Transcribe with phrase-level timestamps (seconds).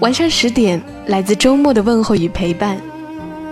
[0.00, 2.78] 晚上十点，来自周末的问候与陪伴，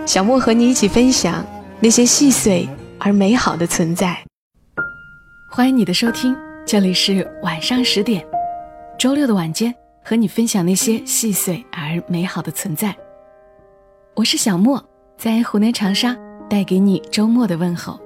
[0.05, 1.43] 小莫和你一起分享
[1.79, 4.15] 那些细碎而美好的存在。
[5.49, 8.23] 欢迎你的收听，这里是晚上十点，
[8.99, 12.95] 周六的晚间，和你分享那些细碎而美好的存在。
[14.13, 14.81] 我是小莫，
[15.17, 16.15] 在湖南长沙
[16.47, 17.99] 带给你周末的问候。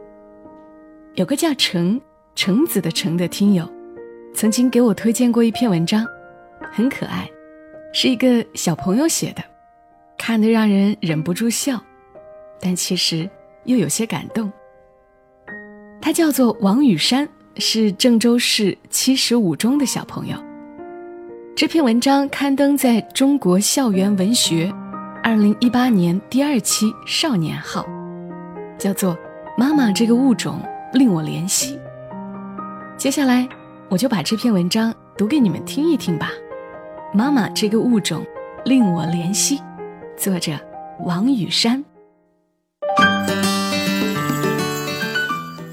[1.15, 1.99] 有个叫橙
[2.35, 3.69] 橙子的橙的听友，
[4.33, 6.07] 曾经给我推荐过一篇文章，
[6.71, 7.29] 很可爱。
[7.91, 9.43] 是一个小朋友写的，
[10.17, 11.81] 看得让人忍不住笑，
[12.61, 13.27] 但其实
[13.65, 14.51] 又有些感动。
[16.01, 20.37] 他叫做王雨山，是郑州市七十五中的小朋友。
[21.55, 24.71] 这篇文章刊登在中国校园文学
[25.21, 27.85] 二零一八年第二期少年号，
[28.77, 29.13] 叫做
[29.57, 30.61] 《妈妈这个物种
[30.93, 31.75] 令我怜惜》。
[32.97, 33.49] 接下来，
[33.89, 36.31] 我就把这篇文章读给你们听一听吧。
[37.11, 38.23] 妈妈这个物种
[38.65, 39.59] 令我怜惜，
[40.15, 40.51] 作者
[40.99, 41.83] 王雨山。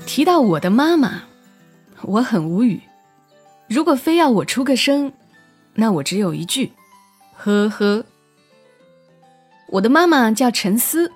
[0.06, 1.24] 提到我的妈妈，
[2.00, 2.80] 我很无语。
[3.68, 5.12] 如果非要我出个声，
[5.74, 6.72] 那我只有一句：
[7.34, 8.02] 呵呵。
[9.68, 11.12] 我的妈妈叫陈思，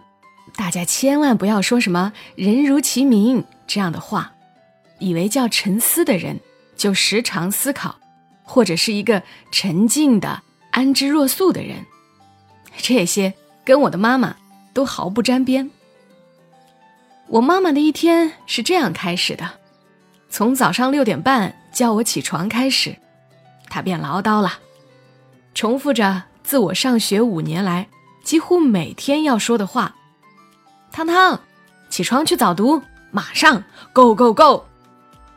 [0.54, 4.34] 大家千万不要说什么“人如其名”这样的话，
[4.98, 6.38] 以为叫陈思的人
[6.76, 7.99] 就时常思考。
[8.50, 11.86] 或者是一个沉静的、安之若素的人，
[12.76, 13.32] 这些
[13.64, 14.34] 跟我的妈妈
[14.74, 15.70] 都毫不沾边。
[17.28, 19.48] 我妈妈的一天是这样开始的：
[20.28, 22.96] 从早上六点半叫我起床开始，
[23.68, 24.58] 她便唠叨了，
[25.54, 27.86] 重复着自我上学五年来
[28.24, 29.94] 几乎每天要说的话
[30.90, 31.40] ：“汤汤，
[31.88, 33.62] 起床去早读，马上
[33.92, 34.64] ，Go Go Go，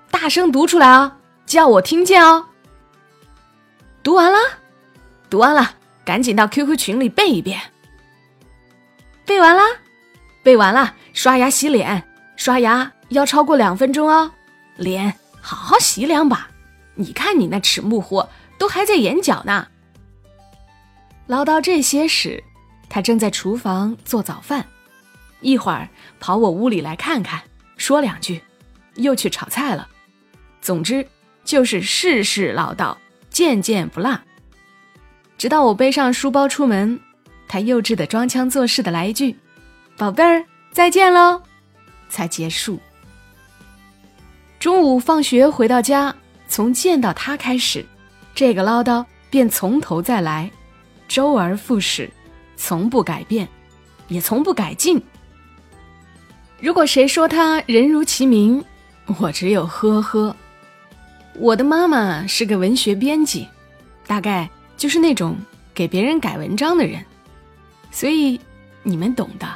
[0.09, 2.47] 大声读出来啊，叫我听见哦。”
[4.03, 4.37] 读完了，
[5.29, 7.57] 读完了，赶紧到 QQ 群里背一遍。
[9.25, 9.61] 背完了，
[10.43, 12.03] 背完了，刷牙洗脸，
[12.35, 14.29] 刷牙要超过两分钟哦，
[14.75, 16.49] 脸好好洗两把。
[16.95, 18.27] 你看你那齿木糊，
[18.57, 19.69] 都还在眼角呢。
[21.27, 22.43] 唠叨这些时，
[22.89, 24.65] 他正在厨房做早饭，
[25.39, 25.87] 一会儿
[26.19, 27.41] 跑我屋里来看看，
[27.77, 28.43] 说两句，
[28.95, 29.87] 又去炒菜了。
[30.61, 31.07] 总之
[31.45, 32.97] 就是事事唠叨。
[33.33, 34.17] 件件不落，
[35.39, 36.99] 直到我背上书包出门，
[37.47, 39.35] 他幼稚的装腔作势的来一句
[39.97, 41.41] ：“宝贝儿，再见喽”，
[42.09, 42.79] 才结束。
[44.59, 46.15] 中午放学回到家，
[46.47, 47.83] 从见到他开始，
[48.35, 50.49] 这个唠叨便从头再来，
[51.07, 52.07] 周而复始，
[52.55, 53.49] 从不改变，
[54.09, 55.03] 也从不改进。
[56.61, 58.63] 如果谁说他人如其名，
[59.17, 60.35] 我只有呵呵。
[61.35, 63.47] 我的妈妈是个文学编辑，
[64.05, 65.35] 大概就是那种
[65.73, 67.03] 给别人改文章的人，
[67.91, 68.39] 所以
[68.83, 69.47] 你们懂的。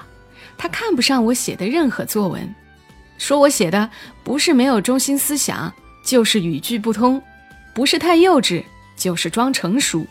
[0.57, 2.55] 她看不上我写的任何作文，
[3.19, 3.89] 说我写的
[4.23, 5.71] 不是没有中心思想，
[6.03, 7.21] 就是语句不通，
[7.75, 8.63] 不是太幼稚，
[8.95, 10.05] 就是装成熟，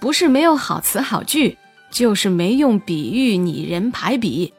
[0.00, 1.56] 不是没有好词好句，
[1.92, 4.52] 就是没用比喻拟人排比，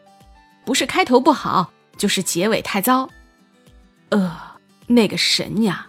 [0.64, 3.10] 不是开头不好，就是结尾太糟。
[4.08, 4.40] 呃，
[4.88, 5.86] 那个神呀！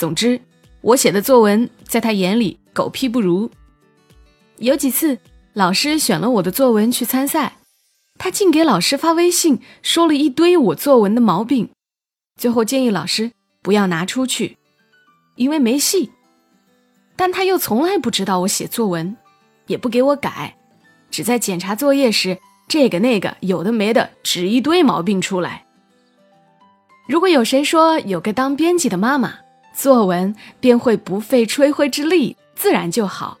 [0.00, 0.40] 总之，
[0.80, 3.50] 我写的作文在他眼里狗屁不如。
[4.56, 5.18] 有几次，
[5.52, 7.58] 老师选了我的作文去参赛，
[8.16, 11.68] 他竟给老师发微信说了一堆我作文的毛病，
[12.38, 14.56] 最后建议老师不要拿出去，
[15.36, 16.10] 因为没戏。
[17.14, 19.14] 但他又从来不知道我写作文，
[19.66, 20.56] 也不给我改，
[21.10, 25.66] 只在检查作业时这个那个有的没的指一堆毛病出来。
[27.06, 29.34] 如果有谁说有个当编辑的妈妈，
[29.80, 33.38] 作文便会不费吹灰之力，自然就好。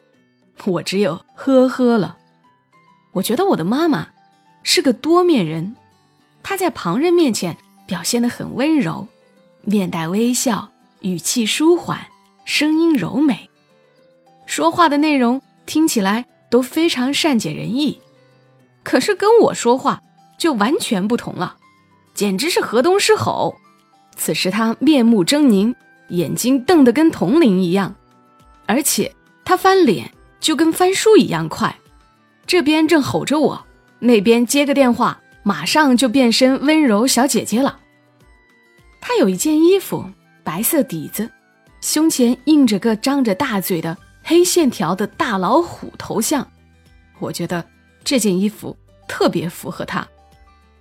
[0.64, 2.16] 我只有呵呵了。
[3.12, 4.08] 我觉得我的妈妈
[4.62, 5.76] 是个多面人，
[6.42, 9.06] 她在旁人面前表现得很温柔，
[9.60, 10.70] 面带微笑，
[11.00, 12.06] 语气舒缓，
[12.46, 13.50] 声音柔美，
[14.46, 18.00] 说话的内容听起来都非常善解人意。
[18.82, 20.00] 可是跟我说话
[20.38, 21.58] 就完全不同了，
[22.14, 23.56] 简直是河东狮吼。
[24.16, 25.74] 此时她面目狰狞。
[26.10, 27.94] 眼睛瞪得跟铜铃一样，
[28.66, 29.14] 而且
[29.44, 31.76] 他翻脸就跟翻书一样快，
[32.46, 33.66] 这边正吼着我，
[33.98, 37.78] 那边接个电话，马上就变身温柔小姐姐了。
[39.00, 40.04] 她有一件衣服，
[40.44, 41.30] 白色底子，
[41.80, 46.46] 胸前印着个张着大嘴的黑线条的大老虎头像，
[47.18, 47.64] 我觉得
[48.04, 48.76] 这件衣服
[49.08, 50.06] 特别符合她。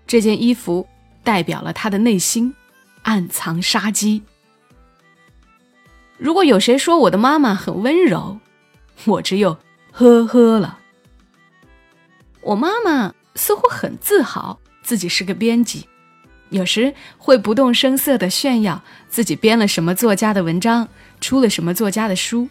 [0.06, 0.88] 这件衣服
[1.24, 2.54] 代表了她的内心，
[3.04, 4.24] 暗藏杀机。
[6.20, 8.38] 如果有谁说我的妈妈很温柔，
[9.06, 9.58] 我只有
[9.92, 10.78] 呵呵了。
[12.42, 15.88] 我妈妈似乎很自豪自己是个编辑，
[16.50, 20.88] 有时会不动声色地炫耀自己编了什么作家的文章，
[21.22, 22.50] 出了什么作家的书。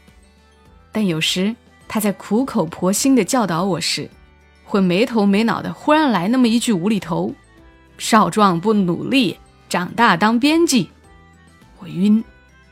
[0.90, 1.54] 但有时
[1.86, 4.08] 她在苦口婆心地教导我时，
[4.64, 7.34] 会没头没脑的忽然来那么一句无厘头
[7.98, 9.38] ：“少壮不努力，
[9.68, 10.90] 长大当编辑。”
[11.80, 12.24] 我晕。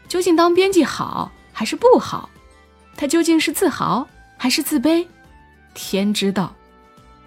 [0.08, 2.28] 究竟当编辑好还是不好？
[2.96, 4.08] 他究竟是自豪
[4.38, 5.06] 还是自卑？
[5.74, 6.54] 天知道。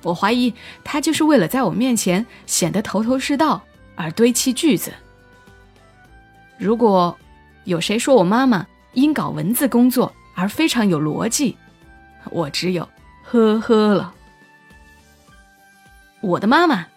[0.02, 0.54] 我怀疑
[0.84, 3.62] 他就是为了在我面前显得头头是道
[3.96, 4.94] 而堆砌句子。
[6.58, 7.18] 如果
[7.66, 11.58] 有谁说我妈妈因搞文字工作而非常有逻辑，
[12.32, 12.88] 我只有
[13.24, 14.14] 呵呵了。
[16.22, 16.88] 我的妈妈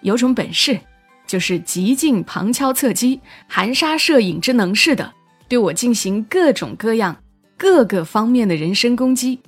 [0.00, 0.80] 有种本事，
[1.26, 5.12] 就是极尽旁敲侧击、含沙射影之能事的。
[5.52, 7.22] 对我进行各种各样、
[7.58, 9.38] 各个方面的人身攻击，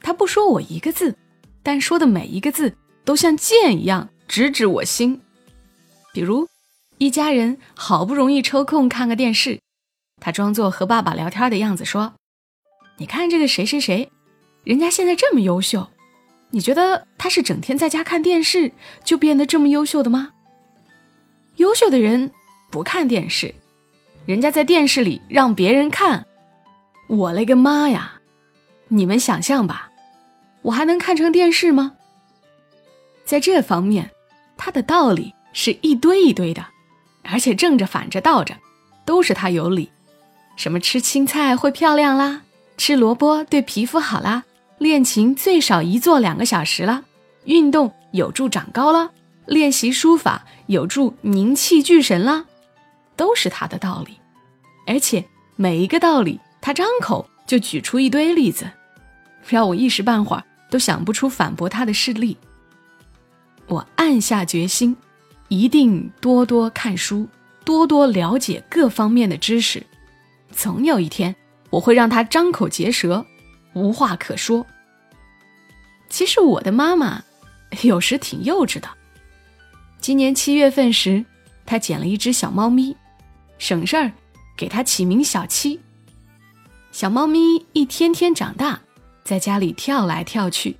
[0.00, 1.14] 他不说我一个字，
[1.62, 2.74] 但说的每一个字
[3.04, 5.20] 都像剑一样直指我心。
[6.14, 6.48] 比如，
[6.96, 9.60] 一家人好不容易抽空看个电视，
[10.22, 12.14] 他装作和爸爸聊天的样子说
[12.96, 14.10] ：“你看这个谁谁谁，
[14.64, 15.86] 人家现在这么优秀，
[16.48, 18.72] 你觉得他是整天在家看电视
[19.04, 20.30] 就变得这么优秀的吗？
[21.56, 22.32] 优秀的人
[22.70, 23.54] 不看电视。”
[24.30, 26.24] 人家在电视里让别人看，
[27.08, 28.20] 我勒个妈呀！
[28.86, 29.90] 你们想象吧，
[30.62, 31.94] 我还能看成电视吗？
[33.24, 34.08] 在这方面，
[34.56, 36.64] 他的道理是一堆一堆的，
[37.24, 38.54] 而且正着反着倒着，
[39.04, 39.90] 都是他有理。
[40.54, 42.42] 什么吃青菜会漂亮啦，
[42.76, 44.44] 吃萝卜对皮肤好啦，
[44.78, 47.02] 练琴最少一坐两个小时啦，
[47.46, 49.10] 运动有助长高啦，
[49.46, 52.44] 练习书法有助凝气聚神啦。
[53.16, 54.19] 都是他的道理，
[54.86, 55.24] 而且
[55.56, 58.70] 每一个道理，他张口就举出一堆例子，
[59.46, 62.36] 让我一时半会儿都想不出反驳他的事例。
[63.66, 64.96] 我暗下决心，
[65.48, 67.28] 一定多多看书，
[67.64, 69.84] 多多了解各方面的知识，
[70.50, 71.34] 总有一天
[71.70, 73.24] 我会让他张口结舌，
[73.74, 74.66] 无话可说。
[76.08, 77.22] 其实我的妈妈
[77.82, 78.88] 有时挺幼稚的。
[80.00, 81.24] 今年七月份时，
[81.64, 82.96] 她捡了一只小猫咪。
[83.58, 84.10] 省事儿，
[84.60, 85.80] 给它起名小七。
[86.92, 88.78] 小猫咪一天天长大，
[89.24, 90.76] 在家里跳来跳去，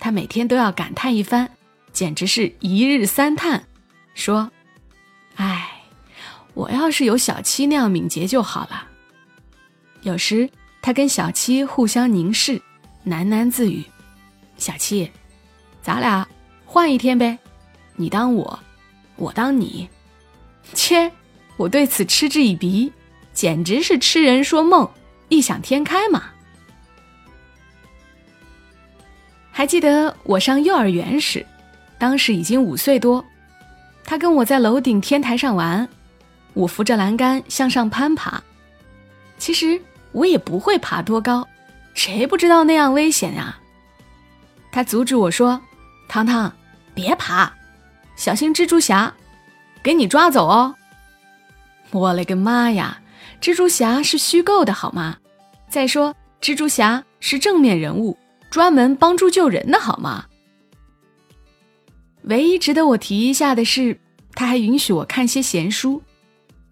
[0.00, 1.48] 它每天都要感叹一番，
[1.92, 3.62] 简直是一日三叹，
[4.12, 4.50] 说
[5.36, 5.84] ：“哎，
[6.52, 8.88] 我要是有小七那样敏捷就好了。”
[10.02, 10.50] 有时
[10.82, 12.60] 它跟小七互相凝视，
[13.06, 13.84] 喃喃自语
[14.58, 15.08] ：“小七，
[15.80, 16.26] 咱俩
[16.66, 17.38] 换一天呗，
[17.94, 18.58] 你当我，
[19.14, 19.88] 我当你，
[20.74, 21.08] 切。”
[21.60, 22.90] 我对此嗤之以鼻，
[23.34, 24.88] 简直是痴人说梦、
[25.28, 26.30] 异想天开嘛！
[29.50, 31.44] 还记得我上幼儿园时，
[31.98, 33.22] 当时已经五岁多，
[34.04, 35.86] 他跟我在楼顶天台上玩，
[36.54, 38.42] 我扶着栏杆向上攀爬。
[39.36, 39.78] 其实
[40.12, 41.46] 我也不会爬多高，
[41.92, 43.54] 谁不知道那样危险呀？
[44.72, 45.60] 他阻止我说
[46.08, 46.50] ：“糖糖，
[46.94, 47.52] 别爬，
[48.16, 49.12] 小心蜘蛛侠，
[49.82, 50.74] 给你抓走哦。”
[51.92, 53.02] 我勒个妈呀！
[53.40, 55.16] 蜘蛛侠是虚构的，好吗？
[55.68, 58.16] 再说，蜘蛛侠是正面人物，
[58.50, 60.26] 专门帮助救人的，好吗？
[62.22, 63.98] 唯一值得我提一下的是，
[64.34, 66.02] 他还允许我看些闲书。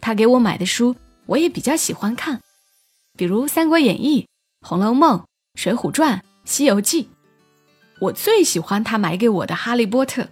[0.00, 0.94] 他给我买的书，
[1.26, 2.40] 我也比较喜欢看，
[3.16, 4.20] 比如《三国演义》
[4.68, 5.18] 《红楼梦》
[5.54, 7.04] 《水浒传》《西游记》。
[8.00, 10.22] 我最喜欢他买给我的《哈利波特》，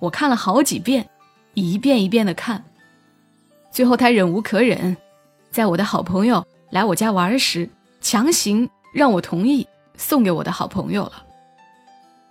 [0.00, 1.08] 我看了好几遍，
[1.54, 2.64] 一遍一遍的看。
[3.70, 4.96] 最后，他忍无可忍，
[5.50, 7.68] 在我的好朋友来我家玩时，
[8.00, 11.24] 强行让我同意送给我的好朋友了。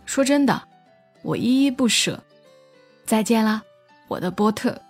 [0.05, 0.61] 说真的，
[1.21, 2.21] 我依依不舍。
[3.05, 3.61] 再见啦，
[4.07, 4.81] 我的波特。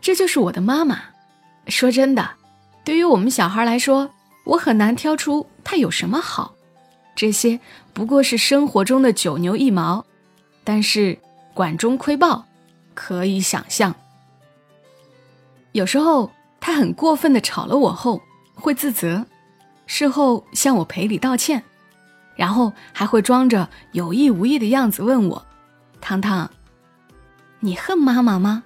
[0.00, 1.00] 这就是我的妈妈。
[1.68, 2.30] 说真的，
[2.84, 4.10] 对于我们小孩来说，
[4.44, 6.54] 我很难挑出她有什么好。
[7.14, 7.60] 这些
[7.92, 10.04] 不过是生活中的九牛一毛，
[10.64, 11.18] 但是
[11.54, 12.44] 管中窥豹，
[12.94, 13.94] 可以想象。
[15.72, 18.22] 有时候他很过分的吵了我后，
[18.54, 19.26] 会自责，
[19.86, 21.62] 事后向我赔礼道歉，
[22.36, 25.46] 然后还会装着有意无意的样子问我
[26.00, 26.50] ：“糖糖，
[27.60, 28.62] 你恨妈妈吗？”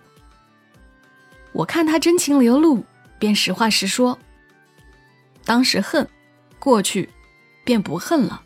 [1.52, 2.84] 我看他真情流露，
[3.18, 4.18] 便实话实说
[5.44, 6.06] ：“当时恨，
[6.58, 7.08] 过去，
[7.64, 8.42] 便不恨了。”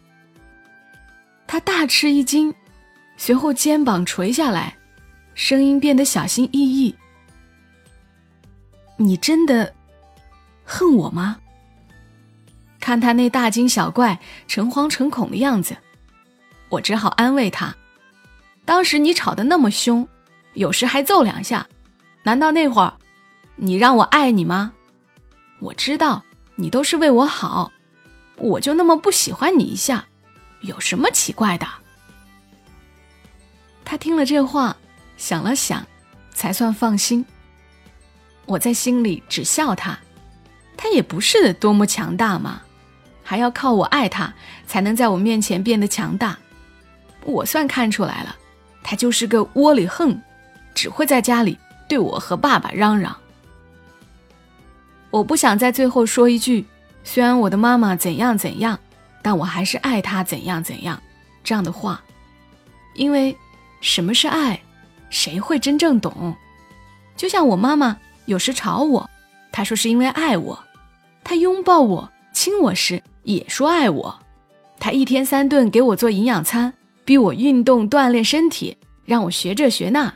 [1.48, 2.54] 他大吃一惊，
[3.16, 4.76] 随后肩膀垂下来，
[5.34, 6.94] 声音变得小心翼翼
[9.00, 9.74] ：“你真的
[10.62, 11.38] 恨我吗？”
[12.78, 15.76] 看他那大惊小怪、诚惶诚恐的样子，
[16.68, 17.74] 我只好安慰他
[18.64, 20.06] ：“当时你吵得那么凶，
[20.52, 21.66] 有时还揍两下，
[22.22, 22.92] 难道那会儿
[23.56, 24.72] 你让我爱你吗？
[25.60, 26.22] 我知道
[26.56, 27.72] 你都是为我好，
[28.36, 30.06] 我就那么不喜欢你一下。”
[30.60, 31.66] 有什么奇怪的？
[33.82, 34.76] 他听了这话，
[35.16, 35.86] 想了想，
[36.34, 37.24] 才算放心。
[38.46, 39.98] 我在心里只笑他，
[40.76, 42.62] 他也不是多么强大嘛，
[43.22, 44.32] 还要靠我爱他
[44.66, 46.38] 才能在我面前变得强大。
[47.24, 48.36] 我算看出来了，
[48.82, 50.20] 他就是个窝里横，
[50.74, 53.16] 只会在家里对我和爸爸嚷嚷。
[55.10, 56.66] 我不想在最后说一句，
[57.04, 58.78] 虽然我的妈妈怎样怎样。
[59.22, 60.98] 但我还是爱她怎样怎样，
[61.44, 62.02] 这样的话，
[62.94, 63.36] 因为
[63.82, 64.58] 什么是爱，
[65.10, 66.34] 谁会真正懂？
[67.18, 67.98] 就像我妈妈
[68.30, 69.10] 有时吵我，
[69.50, 70.56] 他说是因为爱我；
[71.24, 74.20] 他拥抱我、亲我时也说爱我；
[74.78, 76.72] 他一天三顿给我做营养餐，
[77.04, 80.14] 逼我运动锻炼身体，让我学这学那，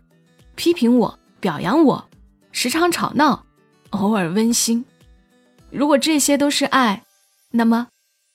[0.55, 2.09] 批评我、表扬我，
[2.53, 3.45] 时常吵闹，
[3.91, 4.85] 偶尔温馨。
[5.73, 7.03] 如果这些都是爱，
[7.51, 7.89] 那么。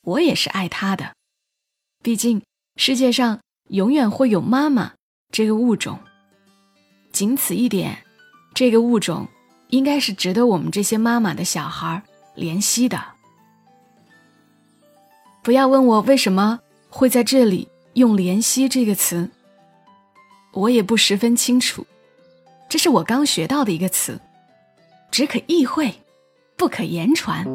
[0.03, 1.13] 我也是爱他的，
[2.03, 2.41] 毕竟
[2.75, 4.93] 世界上永远会有妈妈
[5.31, 5.99] 这个物种，
[7.11, 8.03] 仅此一点，
[8.53, 9.27] 这个物种
[9.69, 12.03] 应该是值得我们这些妈妈的小孩
[12.35, 13.01] 怜惜的。
[15.41, 16.59] 不要问我为什么
[16.89, 19.29] 会在这里用“怜惜”这个词，
[20.53, 21.85] 我也不十分清楚，
[22.67, 24.19] 这是我刚学到的一个词，
[25.09, 25.93] 只可意会，
[26.57, 27.45] 不可言传。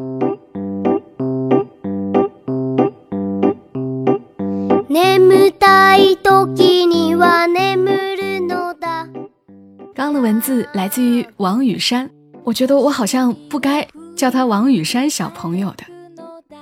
[10.15, 12.09] 的文字来自于王雨山，
[12.45, 15.85] 我觉得我好像不该叫他王雨山小朋友的。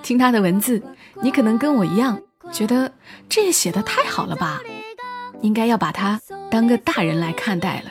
[0.02, 0.82] 听他的文字，
[1.22, 2.18] 你可能跟我一样，
[2.50, 2.90] 觉得
[3.28, 4.60] 这也写的太好了吧？
[5.42, 7.90] 应该要把他当个大人来看待了，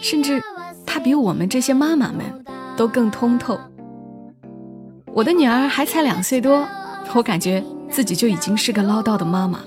[0.00, 0.42] 甚至
[0.86, 2.44] 他比我们这些妈妈们
[2.76, 3.58] 都更通透。
[5.12, 6.66] 我的女儿还才两岁多，
[7.14, 9.66] 我感觉自己就已经是个唠叨的妈妈了。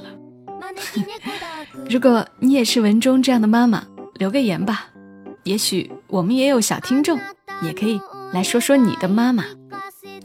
[1.90, 3.84] 如果你也是文中这样的妈妈，
[4.16, 4.88] 留个言吧。
[5.44, 7.20] 也许我们也有小听众，
[7.62, 8.00] 也可以
[8.34, 9.44] 来说说你的妈妈。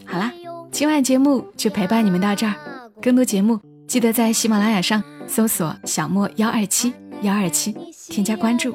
[0.07, 0.33] 好啦，
[0.73, 2.55] 今晚节目就陪伴你们到这儿。
[3.03, 6.93] 更多节目记得在喜马拉雅上搜索“小莫幺二七
[7.23, 7.75] 幺二七”，
[8.09, 8.75] 添加关注，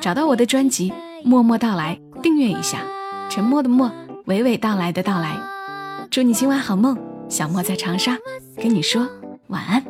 [0.00, 0.90] 找到我的专辑
[1.24, 2.78] 《默默到来》，订阅一下。
[3.30, 3.90] 沉默的默，
[4.26, 5.36] 娓娓道来的到来。
[6.10, 6.96] 祝你今晚好梦，
[7.28, 8.16] 小莫在长沙
[8.56, 9.06] 跟你说
[9.48, 9.84] 晚安。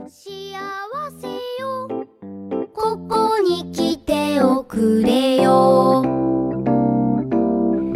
[4.78, 6.04] くれよ。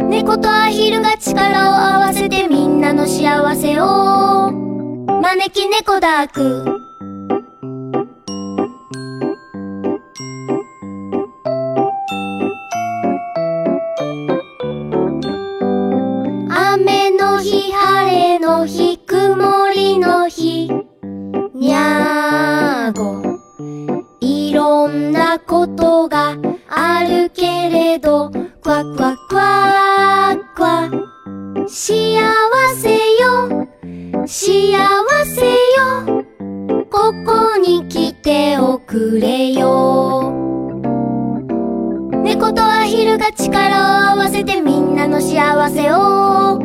[0.09, 4.51] 猫とアヒルが力を合わせてみんなの幸せを。
[4.51, 6.92] 招き猫ダーク。
[43.53, 46.59] 力を合わせてみんなの幸せを。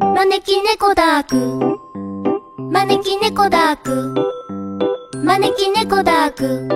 [0.00, 1.36] 招き猫ダーク。
[2.58, 4.14] 招き猫ダーク。
[5.22, 6.68] 招き猫ダーク。